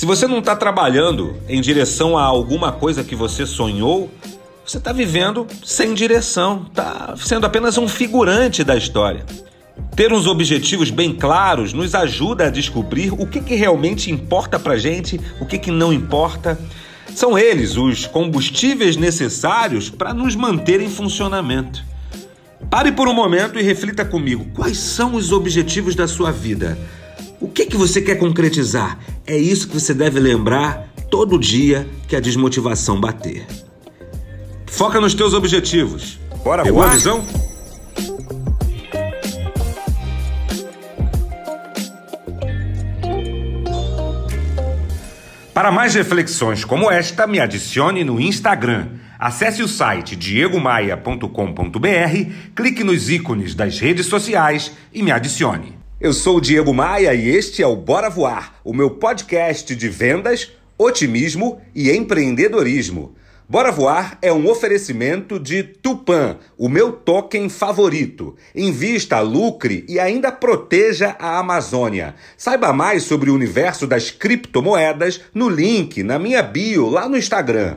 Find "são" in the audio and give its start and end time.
17.14-17.38, 24.78-25.14